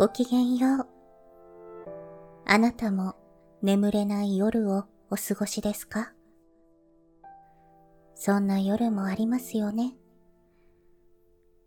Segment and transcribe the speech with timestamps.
[0.00, 0.86] ごきげんよう。
[2.46, 3.16] あなたも
[3.60, 6.14] 眠れない夜をお過ごしですか？
[8.14, 9.92] そんな夜もありますよね。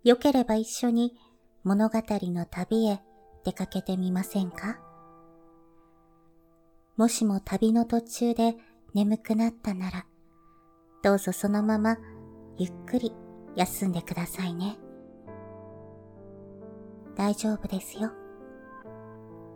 [0.04, 1.14] よければ一緒に
[1.64, 3.02] 物語の旅へ
[3.46, 4.80] 出かけてみませんか？
[6.98, 8.56] もしも旅の途中で
[8.96, 10.08] 眠くなったなら、
[11.04, 11.98] どうぞそのまま
[12.58, 13.14] ゆっくり
[13.56, 14.78] 休んでくださいね。
[17.16, 18.12] 大丈夫ですよ。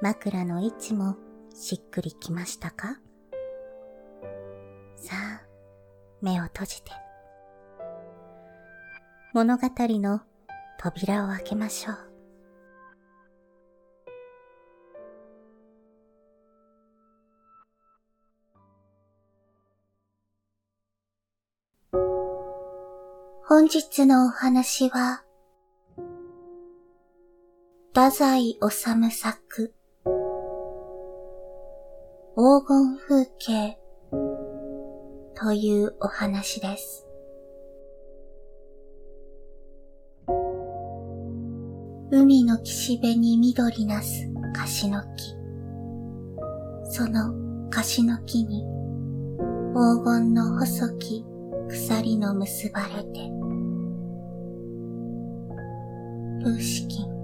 [0.00, 1.16] 枕の位置も
[1.52, 3.00] しっくりきましたか？
[4.94, 5.42] さあ、
[6.22, 6.92] 目を閉じて。
[9.34, 10.20] 物語の
[10.78, 11.96] 扉を開けましょう。
[23.48, 25.24] 本日のお話は、
[27.88, 29.74] 太宰治作、
[32.40, 33.76] 黄金風景
[35.34, 37.04] というお話です。
[42.12, 45.34] 海の岸辺に緑なす樫の木。
[46.92, 47.34] その
[47.70, 48.62] 樫の木に
[49.74, 51.24] 黄金の細き
[51.68, 53.32] 鎖の結ばれて、
[56.44, 57.17] プー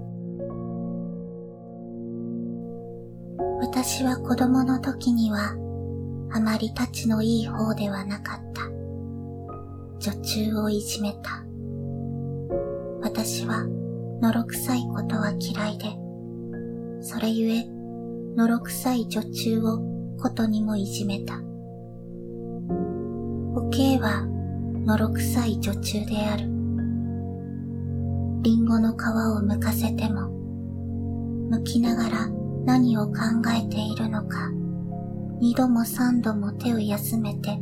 [3.87, 5.51] 私は子供の時には
[6.31, 8.63] あまり立ちのいい方ではなかった。
[9.99, 11.45] 女中をいじめた。
[13.03, 13.63] 私は
[14.23, 15.95] のろくさいことは嫌いで、
[16.99, 17.65] それゆえ、
[18.35, 19.79] のろくさい女中を
[20.19, 21.35] ことにもいじめた。
[23.53, 24.25] おけいは、
[24.83, 26.45] のろくさい女中である。
[28.41, 30.31] リンゴの皮を剥かせても、
[31.51, 33.13] 剥きながら何を考
[33.55, 34.49] えているのか、
[35.39, 37.59] 二度も三度も手を休めて、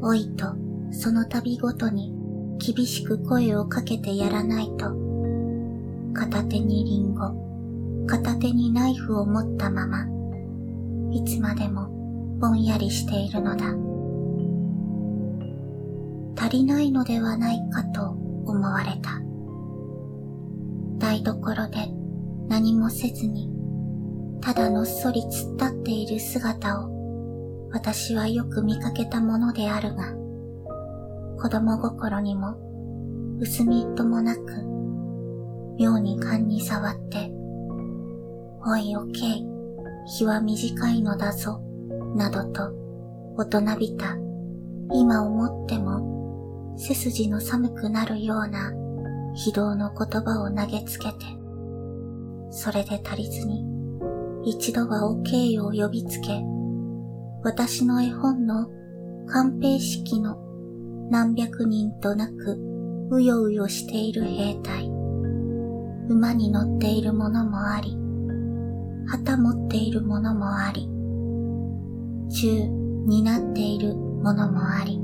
[0.00, 0.54] おいと
[0.92, 2.14] その度ごとに
[2.58, 4.94] 厳しく声をかけてやらないと、
[6.14, 10.06] 片手にリンゴ、片手にナイフを持ったまま、
[11.10, 11.88] いつまでも
[12.38, 13.66] ぼんやりしているのだ。
[16.40, 19.20] 足りないのではないかと思われた。
[20.98, 21.88] 台所で
[22.48, 23.51] 何もせずに、
[24.42, 30.12] ただのっそり突っ立っている姿を私はよく見かけたものであるが、
[31.40, 32.56] 子供心にも
[33.40, 34.40] 薄みっともなく
[35.78, 37.32] 妙に勘に触って、
[38.66, 39.46] おいおけい、
[40.06, 41.62] 日は短いのだぞ、
[42.14, 42.72] などと
[43.36, 44.16] 大人びた、
[44.92, 48.72] 今思っても背筋の寒くなるような
[49.34, 51.14] 非道の言葉を投げつけて、
[52.50, 53.71] それで足りずに、
[54.44, 56.42] 一度はおけいを呼びつけ、
[57.42, 58.68] 私の絵本の
[59.26, 60.36] 寛平式の
[61.10, 62.58] 何百人となく
[63.10, 64.88] うようよしている兵隊、
[66.08, 67.96] 馬に乗っているものもあり、
[69.06, 70.88] 旗持っているものもあり、
[72.28, 72.66] 銃
[73.06, 75.00] になっているものもあり、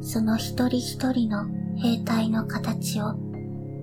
[0.00, 1.46] その一人一人の
[1.76, 3.14] 兵隊の形を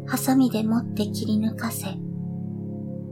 [0.05, 1.87] ハサミで持って切り抜かせ、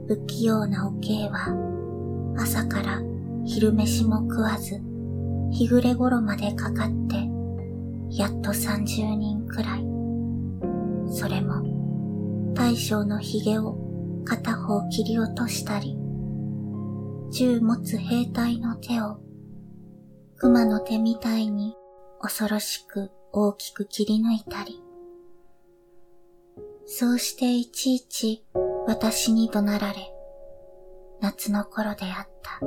[0.06, 3.00] 不器用なおけいは朝から
[3.46, 4.80] 昼飯も食わず、
[5.50, 7.28] 日暮れ頃までかかって、
[8.10, 9.84] やっと三十人くらい。
[11.10, 13.76] それも大将の髭を
[14.24, 15.96] 片方切り落としたり、
[17.30, 19.18] 銃持つ兵隊の手を
[20.36, 21.76] 熊の手みたいに
[22.20, 24.82] 恐ろしく大きく切り抜いたり、
[26.86, 28.44] そうしていちいち
[28.86, 30.12] 私に怒鳴られ、
[31.20, 32.60] 夏の頃であった。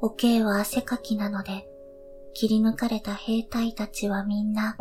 [0.00, 1.66] おけいは汗かきなので、
[2.34, 4.76] 切り抜かれた兵隊たちはみんな、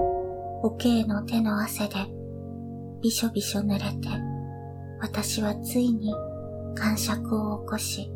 [0.62, 1.96] おけいの手の汗で
[3.02, 4.10] びしょびしょ濡れて、
[5.00, 6.14] 私はついに
[6.76, 8.12] 感触を起こし、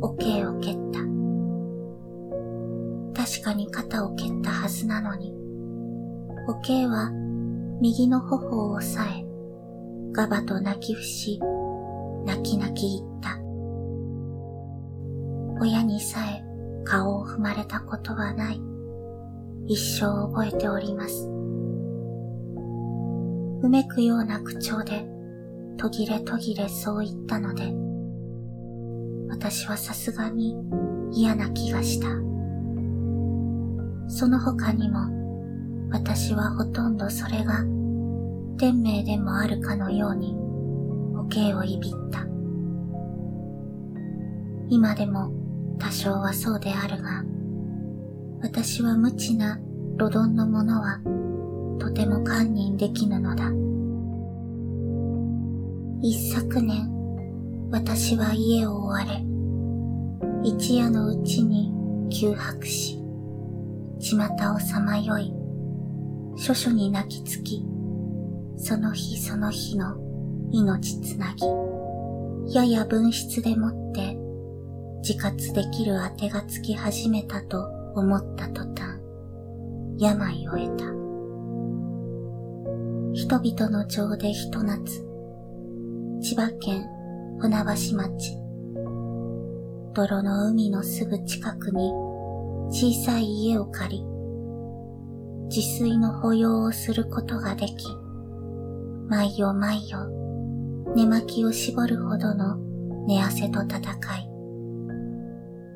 [0.00, 1.00] おけいを蹴った。
[3.22, 5.32] 確かに肩を蹴ったはずなのに、
[6.48, 7.10] おけいは
[7.80, 9.33] 右の頬を押さえ、
[10.14, 11.40] ガバと泣き伏し、
[12.24, 13.36] 泣き泣き言った。
[15.60, 16.44] 親にさえ
[16.84, 18.60] 顔を踏まれたことはない。
[19.66, 21.28] 一生覚えております。
[23.62, 25.04] うめくような口調で
[25.78, 27.74] 途切れ途切れそう言ったので、
[29.30, 30.54] 私はさすがに
[31.10, 32.06] 嫌な気がした。
[34.08, 37.64] その他にも私はほとんどそれが
[38.56, 40.36] 天命でもあるかのように
[41.18, 42.24] おけをいびった。
[44.68, 45.32] 今でも
[45.78, 47.24] 多少はそうであるが、
[48.42, 49.58] 私は無知な
[49.98, 51.00] 路丼のものは
[51.78, 53.50] とても堪忍できぬのだ。
[56.00, 56.88] 一昨年、
[57.70, 59.24] 私は家を追われ、
[60.42, 61.72] 一夜のうちに
[62.10, 62.98] 窮迫し、
[63.98, 65.32] 巷をさまよい、
[66.36, 67.64] 諸々に泣きつき、
[68.56, 69.96] その日その日の
[70.50, 74.16] 命つなぎ、やや分質でもって
[75.06, 77.62] 自活できるあてがつき始めたと
[77.94, 79.00] 思った途端、
[79.98, 80.84] 病を得た。
[83.12, 85.04] 人々の情でひと夏、
[86.20, 86.84] 千葉県
[87.38, 88.38] 船橋町、
[89.94, 91.92] 泥の海のすぐ近くに
[92.70, 94.04] 小さい家を借り、
[95.48, 97.86] 自炊の保養をすることができ、
[99.14, 100.10] 毎夜毎夜、
[100.96, 102.56] 寝巻きを絞るほどの
[103.06, 104.28] 寝汗と戦い、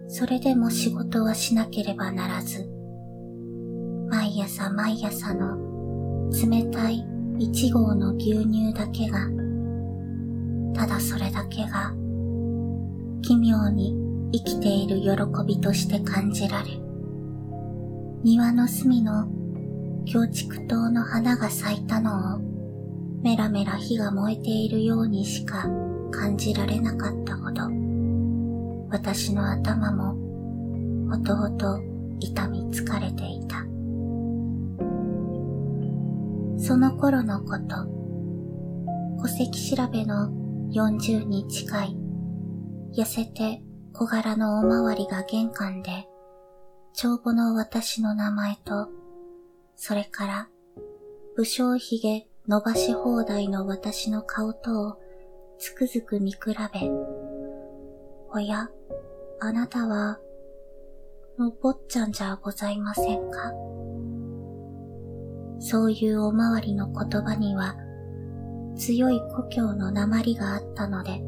[0.09, 2.69] それでも仕事はしなければならず、
[4.11, 5.57] 毎朝毎朝の
[6.33, 7.07] 冷たい
[7.39, 9.21] 一合の牛乳だけが、
[10.75, 11.95] ただそれだけが、
[13.23, 13.95] 奇妙に
[14.33, 16.71] 生きている喜びとして感じられ、
[18.25, 19.29] 庭の隅の
[20.07, 22.48] 京畜島の花が咲いたのを、
[23.23, 25.69] メラメラ火が燃えているようにしか
[26.11, 27.63] 感じられなかったほど、
[28.91, 31.81] 私の頭もほとほと
[32.21, 33.59] 痛み疲れていた。
[36.61, 40.29] その頃のこと、戸籍調べの
[40.71, 41.97] 40に近い、
[42.97, 43.63] 痩せて
[43.93, 46.07] 小柄のおまわりが玄関で、
[46.95, 48.89] 帳簿の私の名前と、
[49.77, 50.49] それから
[51.37, 54.97] 武将髭伸ばし放題の私の顔とを
[55.59, 56.55] つくづく見比べ、
[58.33, 58.71] おや、
[59.39, 60.19] あなたは、
[61.39, 63.53] のぼっちゃんじゃございませんか？
[65.61, 67.77] そういうおまわりの言葉には、
[68.79, 71.21] 強い故郷の鉛があったので、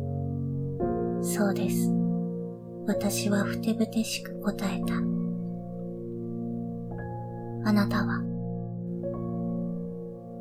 [1.23, 1.93] そうです。
[2.87, 4.95] 私はふてぶてしく答えた。
[7.69, 8.23] あなたは、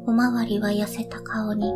[0.09, 1.71] おまわりは痩せた顔に、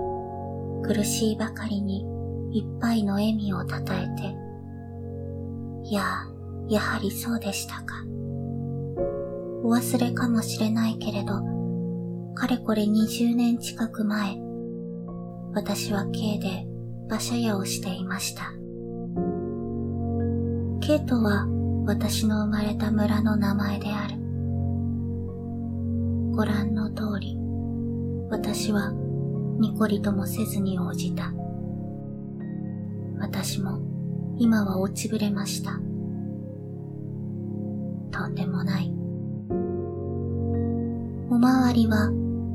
[0.81, 2.03] 苦しいばかりに
[2.51, 4.35] いっぱいの笑みをたたえて、
[5.88, 6.25] いや、
[6.68, 8.03] やはりそうでしたか。
[9.63, 11.44] お忘れかもしれないけれど、
[12.33, 14.39] かれこれ20年近く前、
[15.53, 16.65] 私は K で
[17.06, 18.51] 馬車屋をしていました。
[20.81, 21.45] K とは
[21.85, 24.15] 私の生まれた村の名前である。
[26.35, 27.43] ご覧の通り、
[28.33, 28.92] 私は
[29.59, 31.31] ニコリともせずに応じた。
[33.19, 33.80] 私も
[34.40, 35.73] 今は落ちぶれました。
[38.09, 38.92] とんでもない。
[41.30, 42.09] おまわりは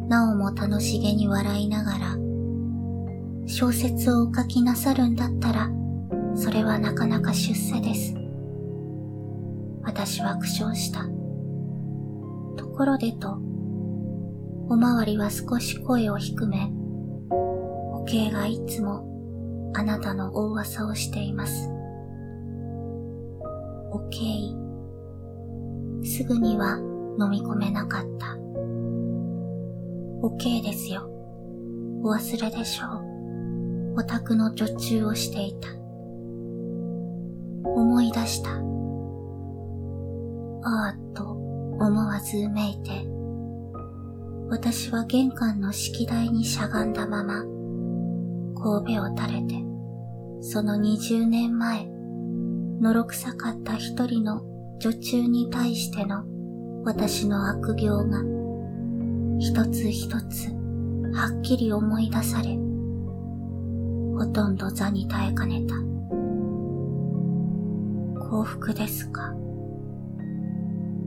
[0.09, 2.17] なおも楽しげに笑いながら、
[3.47, 5.71] 小説をお書きなさるんだったら、
[6.35, 8.17] それはなかなか出世です。
[9.85, 11.05] 私は苦笑した。
[12.61, 13.39] ところでと、
[14.71, 16.71] おまわりは少し声を低め、
[17.31, 21.71] おけいがいつもあなたの大噂をしています。
[23.91, 24.55] おけい、
[26.05, 26.77] すぐには
[27.19, 28.37] 飲み込めなかった。
[30.21, 31.09] おけいですよ。
[32.03, 34.01] お忘れでしょう。
[34.01, 35.71] お宅の女中をしていた。
[37.65, 38.51] 思い出した。
[40.63, 43.18] ああと思わずうめいて、
[44.51, 47.43] 私は玄関の式台にしゃがんだまま、
[48.61, 49.63] 神戸を垂れて、
[50.41, 51.87] その二十年前、
[52.81, 54.41] のろくさかった一人の
[54.79, 56.25] 女中に対しての
[56.85, 58.23] 私の悪行が、
[59.39, 60.49] 一つ一つ
[61.13, 62.57] はっきり思い出され、
[64.17, 65.75] ほとんど座に耐えかねた。
[68.31, 69.35] 幸福ですか？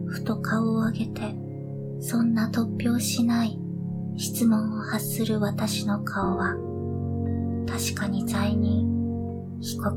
[0.05, 1.40] ふと顔を上げて、
[2.01, 3.59] そんな突拍しない
[4.17, 6.55] 質問を発する私の顔は、
[7.67, 8.87] 確かに罪人、
[9.61, 9.91] 被告、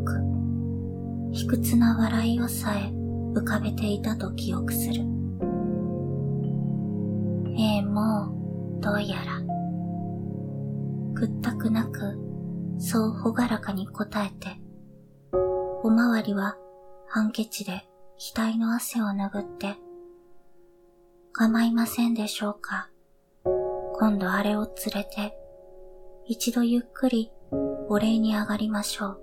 [1.33, 2.93] 卑屈な笑いをさえ
[3.35, 5.01] 浮かべていたと記憶する。
[7.57, 9.41] ええ、もう、どうやら。
[11.15, 12.19] 屈託なく、
[12.79, 14.61] そうほがらかに答えて、
[15.83, 16.57] おまわりは
[17.09, 19.77] ハンケチで額の汗を拭って、
[21.37, 22.89] 構いませんでしょうか。
[23.99, 25.37] 今度あれを連れて、
[26.27, 27.33] 一度ゆっくり
[27.89, 29.21] お礼に上がりましょう。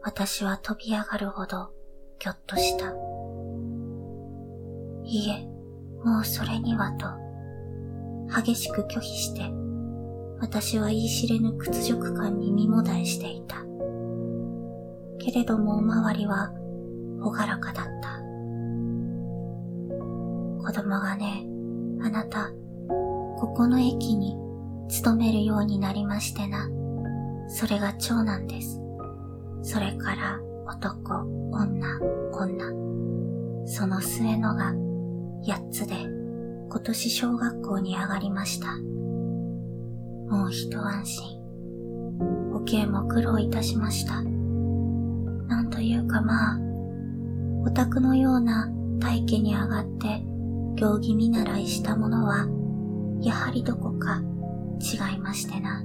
[0.00, 1.72] 私は飛び上がるほど
[2.20, 2.94] ぎょっとした。
[5.02, 5.44] いいえ、
[6.04, 7.08] もうそれにはと、
[8.32, 9.42] 激しく拒否して、
[10.38, 13.56] 私は言い知れぬ屈辱感に身もだえしていた。
[15.18, 16.52] けれどもおまわりは、
[17.20, 18.21] ほがらかだった。
[20.62, 21.44] 子供がね、
[22.02, 22.50] あなた、
[22.88, 24.36] ここの駅に
[24.88, 26.68] 勤めるようになりましてな。
[27.48, 28.80] それが長男です。
[29.62, 31.98] それから男、女、
[32.32, 33.66] 女。
[33.66, 34.72] その末のが
[35.44, 35.94] 八つで
[36.68, 38.76] 今年小学校に上がりました。
[38.76, 41.40] もう一安心。
[42.54, 44.22] おけいも苦労いたしました。
[44.22, 46.58] なんというかまあ、
[47.64, 50.31] お宅のような大家に上がって
[50.76, 51.96] 行儀見習いした。
[51.96, 52.48] ものは、
[53.20, 54.22] やはりどこか
[54.80, 55.84] 違いましてな。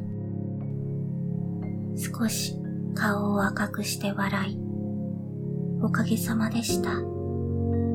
[1.96, 2.56] 少し
[2.96, 4.60] 顔を赤くして笑い、
[5.82, 6.89] おかげさまでした。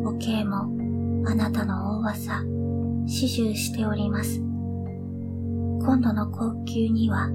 [0.05, 0.69] おけいも
[1.27, 1.65] あなた。
[1.65, 2.45] の大噂、
[3.07, 4.41] 始終しております。
[4.41, 7.31] 今度の高級には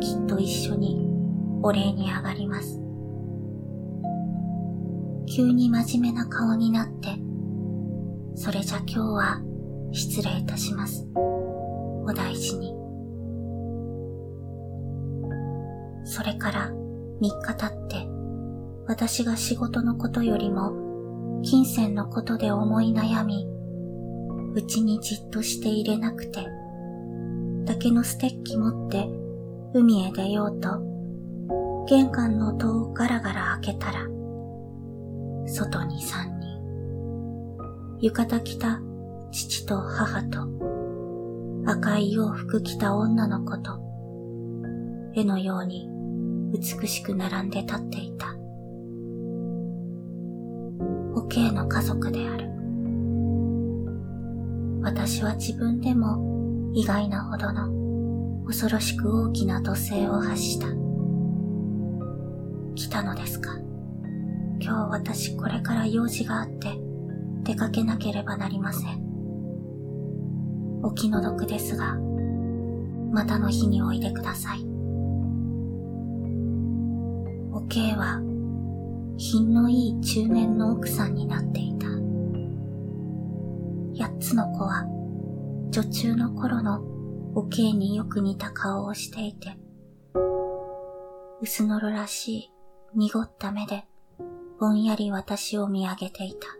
[0.00, 1.08] きっと一緒に
[1.62, 2.80] お礼に上がります。
[5.26, 7.27] 急に真面目な顔になって、
[8.40, 9.42] それじゃ今日は
[9.90, 11.04] 失礼いたします。
[11.16, 12.72] お大事に。
[16.04, 16.70] それから
[17.20, 18.06] 三日経って、
[18.86, 23.44] 私が仕事のことよりも、金銭のことで思い悩み、
[24.54, 26.46] うちにじっとしていれなくて、
[27.66, 29.08] 竹のステッキ持って
[29.74, 30.78] 海へ出ようと、
[31.88, 34.06] 玄関の戸をガラガラ開けたら、
[35.48, 36.27] 外に三人、
[38.00, 38.80] 浴衣着た
[39.32, 40.46] 父と母と、
[41.66, 43.80] 赤い洋服着た女の子と、
[45.14, 45.88] 絵のように
[46.52, 48.36] 美しく並んで立っていた。
[51.14, 52.48] おけいの家族である。
[54.82, 60.68] 私は自分でも意外なほどの恐ろしく大きな土星を発した。
[62.76, 63.58] 来たのですか？
[64.60, 66.68] 今日私これから用事があって
[67.48, 69.02] 出かけなければなりません。
[70.82, 71.96] お気の毒ですが、
[73.10, 74.58] またの日においでください。
[77.50, 78.20] おけいは
[79.16, 81.86] 品のいい中年の奥さんになっていた。
[83.96, 84.84] 八つの子は
[85.70, 86.82] 女中の頃の
[87.34, 89.56] おけいによく似た顔をしていて、
[91.40, 92.52] 薄のろらしい
[92.94, 93.86] 濁った目で
[94.60, 96.57] ぼんやり私を見上げていた。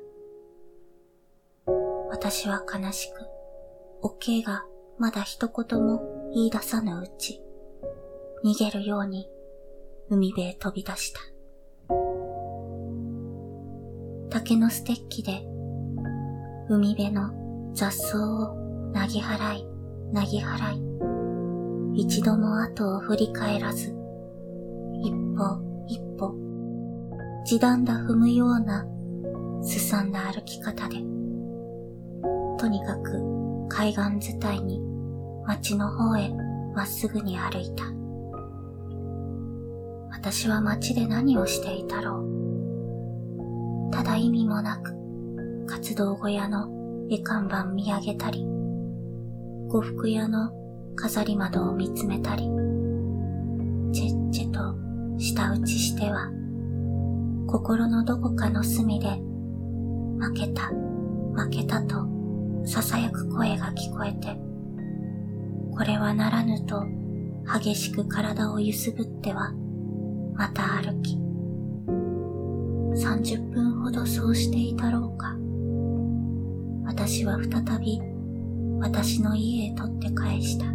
[2.11, 3.27] 私は悲しく、
[4.03, 4.65] おけいが
[4.99, 7.43] まだ一言も言い出さぬうち、
[8.45, 9.29] 逃げるように
[10.09, 11.21] 海辺へ飛び出した。
[14.31, 15.43] 竹のステッキで
[16.69, 18.55] 海辺の雑草を
[18.93, 19.67] なぎ払い、
[20.12, 20.75] なぎ払
[21.95, 23.95] い、一度も後を振り返らず、
[25.03, 26.35] 一歩一歩、
[27.45, 28.87] 地団だ踏むような
[29.62, 30.97] すさんだ歩き方で、
[32.59, 34.81] とにかく海岸伝いに
[35.47, 36.29] 町の方へ
[36.75, 37.85] まっすぐに歩いた。
[40.11, 43.91] 私は街で何をしていたろう。
[43.93, 44.93] ただ意味もなく、
[45.67, 46.69] 活動小屋の
[47.09, 48.45] 絵看板見上げたり、
[49.69, 50.50] 呉服屋の
[50.97, 52.50] 飾り窓を見つめたり、
[53.93, 54.75] チェッチェと
[55.19, 56.31] 舌打ちしては、
[57.47, 59.09] 心のどこかの隅で、
[60.19, 60.67] 負けた、
[61.35, 62.17] 負けたと
[62.65, 64.37] 囁く声が聞こえて、
[65.73, 66.85] これはならぬと
[67.53, 69.53] 激しく体を揺すぶっては、
[70.35, 71.17] また歩き、
[72.95, 75.37] 30分ほどそうしていたろうか。
[76.85, 78.00] 私は再び
[78.81, 80.67] 私の家へ取って返した。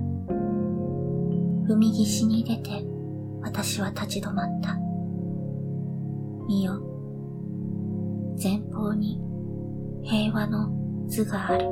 [1.68, 2.86] 海岸に出て
[3.42, 4.78] 私は立ち止まった。
[6.48, 6.82] 見よ、
[8.42, 9.20] 前方に
[10.04, 11.68] 平和の図がある。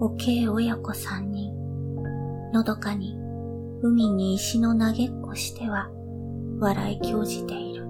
[0.00, 1.54] おけい親子三人、
[2.52, 3.18] のどかに
[3.82, 5.90] 海に石の投げっこしては
[6.58, 7.84] 笑い興じている。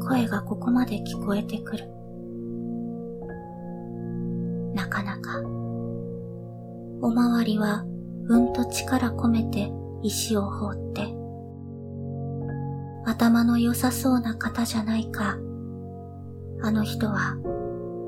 [0.00, 1.88] 声がここまで聞こえてくる。
[4.74, 5.40] なかなか。
[7.00, 7.84] おまわりは
[8.28, 9.70] うんと力込めて
[10.02, 11.14] 石を放って、
[13.06, 15.36] 頭の良さそうな方じゃないか。
[16.64, 17.36] あの人は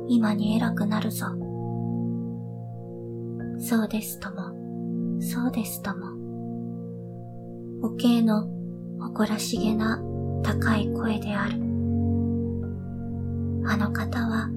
[0.08, 1.26] 今に偉くなるぞ。
[3.58, 6.06] そうですとも、そうですとも。
[7.82, 8.48] おけいの
[8.98, 10.02] 誇らしげな
[10.42, 11.56] 高い声である。
[13.66, 14.48] あの方は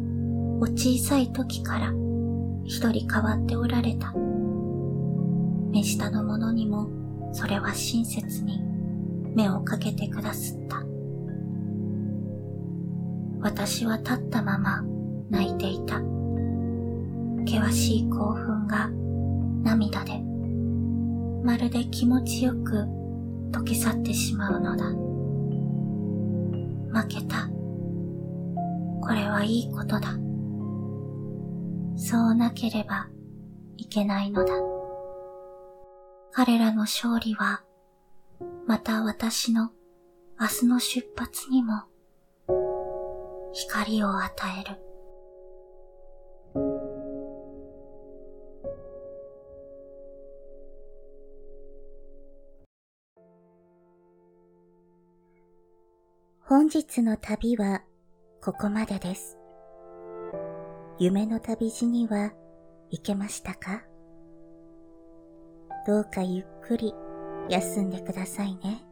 [0.62, 1.92] お小さい時から
[2.64, 4.14] 一人変わっておられた。
[5.72, 6.88] 目下の者にも
[7.34, 8.64] それは親切に
[9.36, 10.89] 目をかけてくだすった。
[13.42, 14.84] 私は立ったまま
[15.30, 16.02] 泣いていた。
[17.46, 18.90] 険しい興奮が
[19.64, 20.22] 涙で
[21.44, 22.86] まるで気持ちよく
[23.52, 24.86] 溶け去ってしまうのだ。
[27.02, 27.50] 負けた。
[29.02, 30.14] これはいいことだ。
[31.96, 33.10] そうなければ
[33.78, 34.54] いけないのだ。
[36.32, 37.64] 彼らの勝利は、
[38.68, 39.72] また私の
[40.40, 41.84] 明日の出発にも
[43.68, 44.78] 光を与える。
[56.42, 57.84] 本日の旅は
[58.42, 59.38] ここまでです。
[60.98, 62.32] 夢の旅路には
[62.92, 63.84] 行けましたか？
[65.86, 66.94] どうかゆっくり
[67.50, 68.86] 休んでくださいね。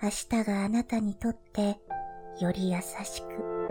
[0.00, 1.80] 明日があなたにとって
[2.40, 3.68] より優しく、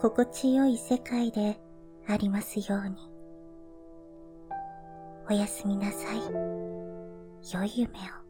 [0.00, 1.60] 心地よい世界で
[2.08, 2.96] ありますように。
[5.30, 6.18] おやすみなさい。
[7.52, 8.27] 良い夢を。